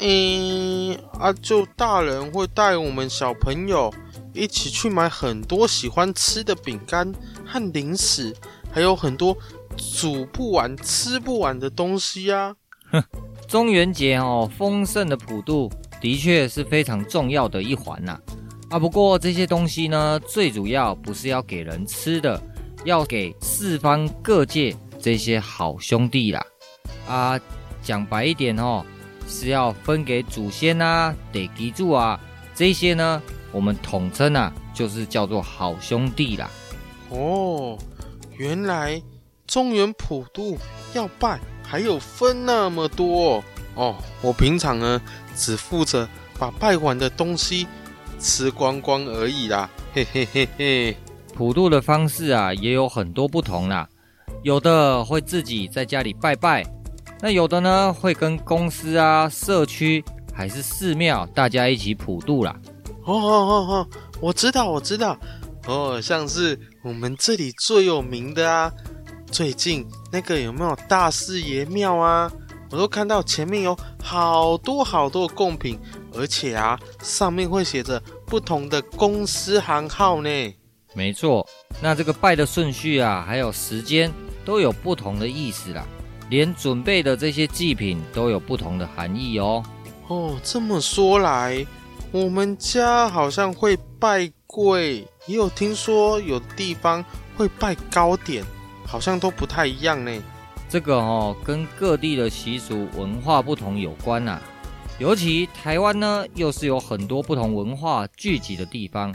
[0.00, 3.92] 嗯，啊，就大人会带我们小朋友
[4.34, 7.12] 一起去买很多喜欢吃的饼干
[7.44, 8.32] 和零食，
[8.70, 9.36] 还有很多
[9.76, 12.54] 煮不完、吃不完的东西啊。
[12.92, 13.02] 哼，
[13.48, 18.12] 中元节哦，丰盛的普渡的确是非常重要的一环呐。
[18.12, 18.20] 啊，
[18.70, 22.38] 啊不过这些东西呢，最主要不是要给人吃的，
[22.84, 26.44] 要给四方各界这些好兄弟啦。
[27.08, 27.40] 啊，
[27.82, 28.84] 讲白一点哦，
[29.26, 32.20] 是要分给祖先啊、地基主啊
[32.54, 36.50] 这些呢，我们统称啊，就是叫做好兄弟啦。
[37.08, 37.78] 哦，
[38.36, 39.00] 原来
[39.46, 40.58] 中原普渡
[40.92, 43.42] 要拜，还有分那么多
[43.74, 43.96] 哦。
[44.20, 45.00] 我平常呢，
[45.34, 46.06] 只负责
[46.38, 47.66] 把拜完的东西。
[48.18, 50.96] 吃光光而已啦，嘿嘿嘿嘿。
[51.34, 53.88] 普渡的方式啊，也有很多不同啦。
[54.42, 56.64] 有的会自己在家里拜拜，
[57.20, 62.56] 那有的呢，会跟公司啊、社区还是寺庙大家一起普渡啦。
[63.04, 63.88] 哦哦哦哦，
[64.20, 65.16] 我知道，我知道。
[65.66, 68.72] 哦，像是我们这里最有名的啊，
[69.30, 72.30] 最近那个有没有大士爷庙啊？
[72.70, 75.78] 我都看到前面有好多好多的贡品。
[76.14, 80.28] 而且啊，上面会写着不同的公司行号呢。
[80.94, 81.46] 没错，
[81.80, 84.10] 那这个拜的顺序啊，还有时间
[84.44, 85.86] 都有不同的意思啦。
[86.28, 89.62] 连准备的这些祭品都有不同的含义哦。
[90.08, 91.64] 哦，这么说来，
[92.10, 97.04] 我们家好像会拜贵，也有听说有地方
[97.36, 98.42] 会拜糕点，
[98.84, 100.10] 好像都不太一样呢。
[100.68, 104.42] 这个哦，跟各地的习俗文化不同有关呐、啊。
[104.98, 109.14] 尤其台湾呢，又是有很多不同文化聚集的地方，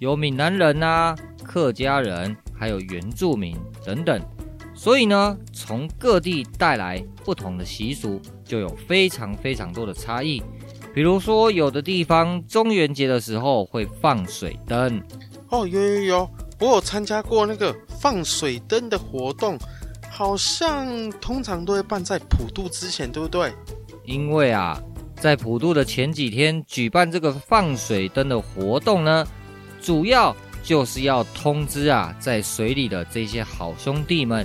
[0.00, 4.20] 有闽南人啊、客家人，还有原住民等等，
[4.74, 10.42] 所以呢，从各地带来不同的习俗，就有非常非常多的差异。
[10.92, 15.00] 比如说，有的地方中元节的时候会放水灯，
[15.48, 19.56] 哦，有有有，我有参加过那个放水灯的活动，
[20.22, 23.52] 好像通常都会办在普渡之前，对不对？
[24.04, 24.80] 因为啊。
[25.16, 29.24] 在普渡的前几天举办这个放水灯的活动呢，
[29.80, 34.44] 主要就是要通知啊，在水里的这些好兄弟们，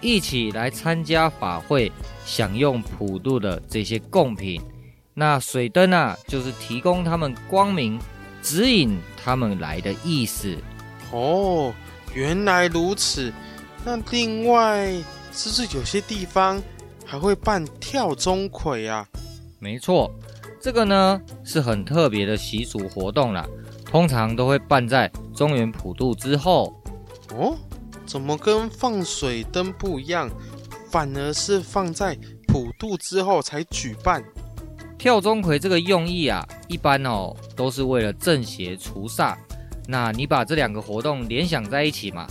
[0.00, 1.92] 一起来参加法会，
[2.24, 4.60] 享用普渡的这些贡品。
[5.14, 7.96] 那水灯啊，就是提供他们光明，
[8.42, 10.56] 指引他们来的意思。
[11.12, 11.72] 哦，
[12.14, 13.32] 原来如此。
[13.84, 14.92] 那另外，
[15.36, 16.60] 是不是有些地方
[17.04, 19.06] 还会办跳钟馗啊？
[19.58, 20.10] 没错，
[20.58, 23.46] 这个呢是很特别的习俗活动啦，
[23.84, 26.74] 通常都会办在中原普渡之后。
[27.34, 27.54] 哦，
[28.06, 30.30] 怎么跟放水灯不一样？
[30.90, 32.16] 反而是放在
[32.48, 34.24] 普渡之后才举办。
[34.96, 39.36] 跳钟馗这个用意啊，一般哦都是为了正邪除煞。
[39.86, 42.26] 那你把这两个活动联想在一起嘛，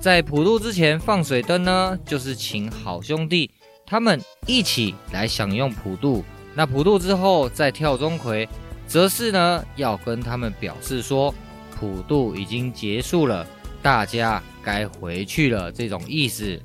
[0.00, 3.50] 在普渡之前放水灯呢，就是请好兄弟
[3.84, 6.24] 他们一起来享用普渡。
[6.54, 8.48] 那普渡之后再跳钟馗，
[8.86, 11.34] 则是呢要跟他们表示说，
[11.76, 13.46] 普渡已经结束了，
[13.82, 16.60] 大家该回去了这种意思。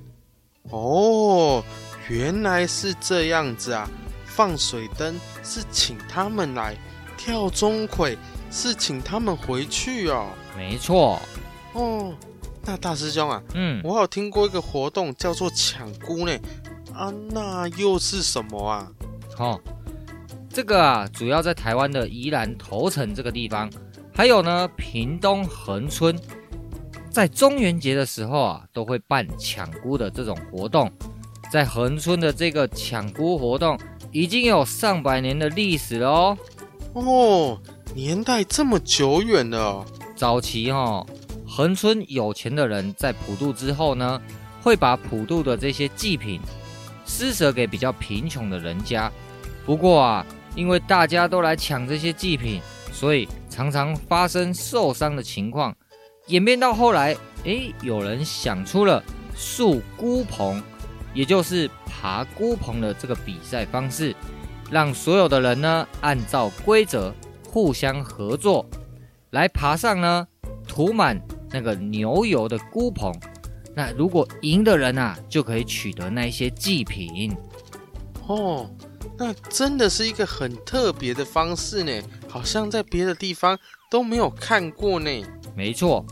[0.69, 1.63] 哦，
[2.09, 3.89] 原来是这样子啊！
[4.25, 6.75] 放水灯是请他们来，
[7.17, 8.15] 跳钟馗
[8.49, 10.29] 是请他们回去哦。
[10.55, 11.19] 没错。
[11.73, 12.13] 哦，
[12.63, 16.37] 那大师兄啊，嗯，我有听过一个活动叫做抢姑呢。
[16.93, 18.91] 啊，那又是什么啊？
[19.37, 19.59] 哦，
[20.49, 23.69] 这个啊，主要在台湾的宜兰头城这个地方，
[24.13, 26.17] 还有呢，屏东恒村。
[27.09, 30.89] 在中元节的时候啊，都会办抢姑的这种活动。
[31.51, 33.77] 在恒村的这个抢姑活动，
[34.11, 36.37] 已经有上百年的历史了哦。
[36.93, 37.61] 哦，
[37.93, 39.85] 年代这么久远了哦。
[40.15, 41.07] 早期哈、哦，
[41.53, 44.21] 恒春有钱的人在普渡之后呢，
[44.61, 46.39] 会把普渡的这些祭品
[47.05, 49.11] 施舍给比较贫穷的人家。
[49.65, 50.25] 不过啊，
[50.55, 52.61] 因为大家都来抢这些祭品，
[52.93, 55.75] 所以常常发生受伤的情况。
[56.27, 59.03] 演变到后来，诶，有人想出了
[59.35, 60.63] 树孤棚，
[61.13, 64.15] 也就是爬孤棚的这个比赛方式，
[64.69, 67.13] 让所有的人呢按照规则
[67.49, 68.65] 互相合作，
[69.31, 70.25] 来爬上呢
[70.65, 71.21] 涂满
[71.51, 73.13] 那个牛油的菇棚。
[73.75, 77.35] 那如果赢的人啊，就可以取得那些祭品。
[78.27, 78.69] 哦，
[79.17, 83.57] 那真的是一个很特别的方式呢，好像在别的地方
[83.89, 85.09] 都没有看过呢。
[85.55, 86.05] 没错。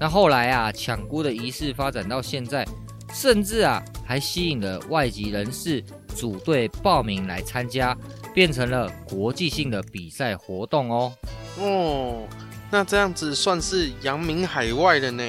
[0.00, 2.66] 那后来啊，抢菇的仪式发展到现在，
[3.12, 5.82] 甚至啊还吸引了外籍人士
[6.14, 7.96] 组队报名来参加，
[8.32, 11.12] 变成了国际性的比赛活动哦。
[11.58, 12.28] 哦，
[12.70, 15.24] 那这样子算是扬名海外了呢。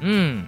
[0.00, 0.46] 嗯，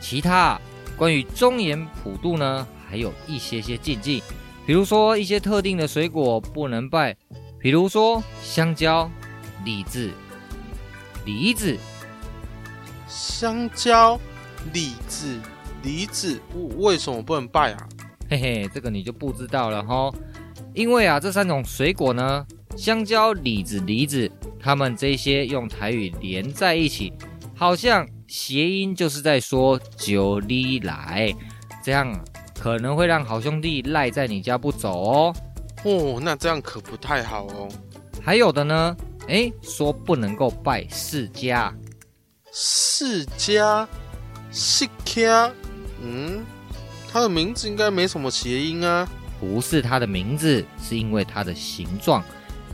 [0.00, 0.60] 其他
[0.96, 4.22] 关于中元普渡呢，还有一些些禁忌，
[4.66, 7.16] 比如说一些特定的水果不能拜，
[7.58, 9.10] 比如说香蕉、
[9.64, 10.10] 李子、
[11.24, 11.76] 梨子。
[13.06, 14.20] 香蕉、
[14.74, 15.40] 李子、
[15.82, 16.38] 梨子，
[16.76, 17.88] 为什么不能拜啊？
[18.28, 20.12] 嘿嘿，这个你就不知道了哈。
[20.74, 27.12] 因为啊，这三种水果呢，香蕉、李子、梨子，它们这些用台语连在一起，
[27.54, 31.34] 好像谐音就是在说“九里来”，
[31.82, 32.12] 这样
[32.58, 35.34] 可能会让好兄弟赖在你家不走哦。
[35.84, 37.68] 哦，那这样可不太好哦。
[38.22, 38.96] 还有的呢，
[39.28, 41.74] 诶，说不能够拜世家，
[42.52, 43.88] 世家，
[44.52, 45.50] 世家，
[46.02, 46.44] 嗯，
[47.10, 49.08] 他的名字应该没什么谐音啊。
[49.40, 52.22] 不是他的名字，是因为他的形状。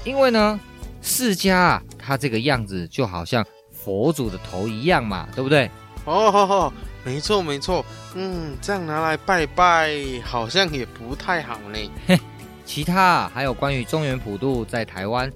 [0.05, 0.61] 因为呢，
[1.03, 5.71] 释迦啊，他这个样子就好像佛祖的头一样嘛，对不对？
[6.05, 6.73] 哦，
[7.05, 7.85] 没错没错。
[8.15, 9.91] 嗯，这样拿来拜拜，
[10.23, 11.79] 好像也不太好呢。
[12.07, 12.21] 嘿，
[12.65, 15.33] 其他还有关于中原普渡，在台湾。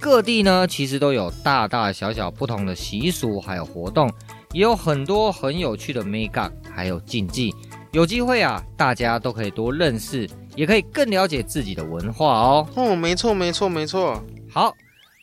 [0.00, 4.12] 各地呢，其实都有大大小小不同的习俗，还有活动，
[4.52, 7.54] 也有很多很有趣的眉角，还有禁忌。
[7.92, 12.68] 有机会啊，大家都可以多认识，也可以更了解自己的文化哦。
[12.74, 14.22] 哦，没错，没错，没错。
[14.50, 14.74] 好，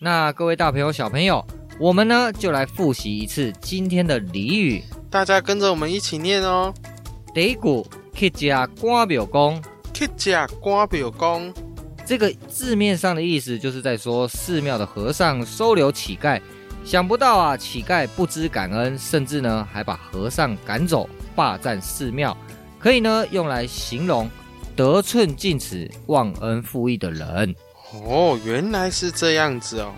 [0.02, 1.46] 那各位大朋友、小朋友，
[1.80, 6.74] 我们呢就来复习一次今天的俚语，大家跟着我们一起念哦。
[7.34, 9.62] 第一句，乞食赶庙公，
[9.94, 11.54] 乞食赶庙公。
[12.06, 16.42] 这个字面上的意思就是在说寺庙的和尚收留乞丐，
[16.84, 22.36] 想不到啊，乞丐不知感恩，甚至呢还把和尚赶走，霸占寺庙，
[22.80, 24.28] 可以呢用来形容
[24.80, 27.54] 得寸进尺、忘恩负义的人。
[28.06, 29.92] 哦，原来是这样子哦。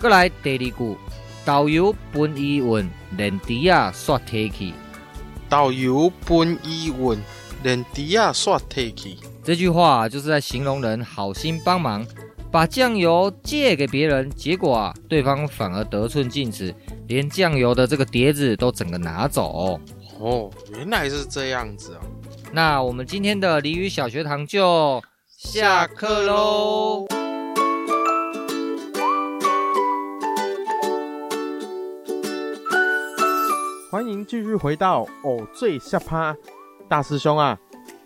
[0.00, 0.96] 过来第二句，
[1.44, 4.72] 导游本伊运，连猪仔煞提去。
[5.48, 7.18] 导游本伊运，
[7.64, 9.16] 连猪仔煞提去。
[9.42, 12.06] 这句话就是在形容人好心帮忙，
[12.48, 16.72] 把酱油借给别人，结果啊，对方反而得寸进尺，
[17.08, 19.80] 连酱油的这个碟子都整个拿走。
[20.20, 22.00] 哦，原来是这样子哦。
[22.50, 25.02] 那我们今天的俚语小学堂就
[25.36, 27.06] 下课喽。
[33.90, 36.34] 欢迎继续回到偶最下趴，
[36.88, 37.58] 大师兄啊。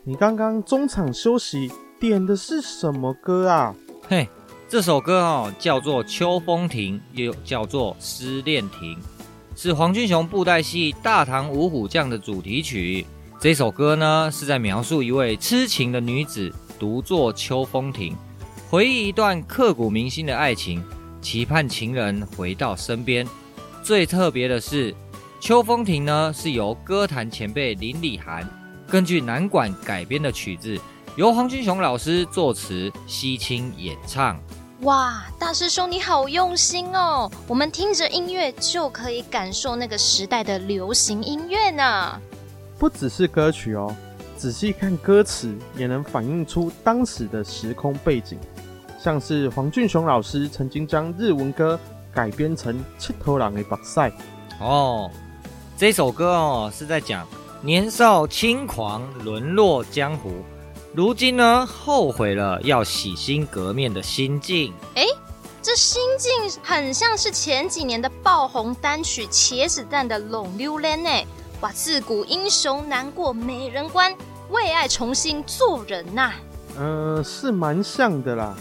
[0.03, 1.71] 你刚刚中场休息
[2.01, 3.75] 点的是什么歌啊？
[4.09, 4.29] 嘿，
[4.69, 8.97] 这首歌哦叫做《秋风亭》，又叫做《失恋亭》，
[9.55, 13.07] 是黄俊雄布袋戏《大唐五虎将》的主题曲。
[13.43, 18.17] 这首歌呢是在描述一位痴情的女子独坐秋风亭，
[18.71, 20.81] 回忆一段刻骨铭心的爱情，
[21.21, 23.27] 期盼情人回到身边。
[23.83, 24.93] 最特别的是，
[25.41, 28.49] 《秋风亭》呢是由歌坛前辈林礼涵。
[28.87, 30.79] 根据南管改编的曲子，
[31.17, 34.41] 由黄俊雄老师作词，西青演唱。
[34.83, 37.29] 哇，大师兄你好用心哦！
[37.49, 42.21] 我们听着音乐就可以感受那个时代的流行音乐呢。
[42.83, 43.95] 不只是歌曲哦，
[44.37, 48.37] 仔细看歌词也能反映出当时的时空背景。
[49.01, 51.79] 像是黄俊雄老师曾经将日文歌
[52.13, 54.01] 改编成《七头狼的目屎》
[54.61, 55.09] 哦，
[55.77, 57.25] 这首歌哦是在讲
[57.61, 60.33] 年少轻狂沦落江湖。
[60.93, 64.75] 如今呢，后悔了要洗心革面的心境。
[64.97, 65.07] 哎，
[65.63, 66.33] 这心境
[66.65, 71.25] 很像是前几年的爆红单曲《茄子蛋》的《浪流连》呢。
[71.63, 74.13] 哇，自古英雄难过美人关，
[74.51, 76.35] 为爱重新做人呐、啊。
[76.77, 78.53] 呃，是蛮像的啦。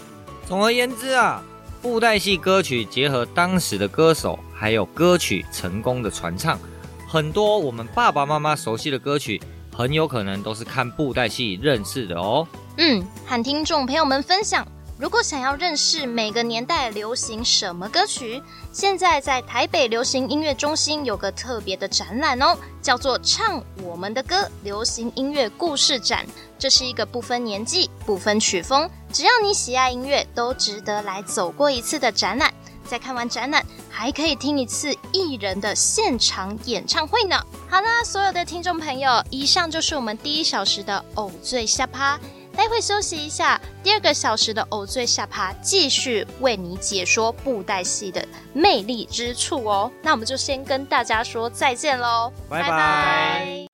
[0.47, 1.41] 总而言之啊，
[1.82, 6.60] 布袋戏歌曲结合当时的歌手，还有歌曲成功的传唱，
[7.08, 9.41] 很多我们爸爸妈妈熟悉的歌曲。
[9.74, 12.45] 很有可能都是看布袋戏认识的哦。
[12.78, 14.68] 嗯，和听众朋友们分享，
[15.02, 18.39] 如果想要认识每个年代流行什么歌曲，
[18.72, 26.24] 现在在台北流行音乐中心有个特别的展览哦，叫做《唱我们的歌：流行音乐故事展》。
[26.60, 32.54] 这是一个不分年纪、不分曲风，只要你喜爱音乐，都值得来走过一次的展览。
[32.86, 37.43] 在看完展览，还可以听一次艺人的现场演唱会呢。
[37.68, 42.20] 好啦，所有的听众朋友，以上就是我们第一小时的偶醉下趴。
[42.56, 49.91] 待会休息一下，第二个小时的偶醉下趴继续为你解说布袋戏的魅力之处哦。
[50.02, 53.68] 那我们就先跟大家说再见喽，拜拜。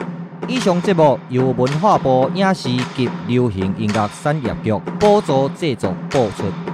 [0.48, 6.67] 以上节目由文化部影视及流行音乐产业局补助制作播出。